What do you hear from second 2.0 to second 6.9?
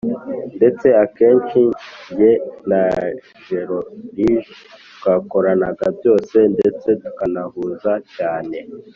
njye na gerorige twakoranaga byose ndetse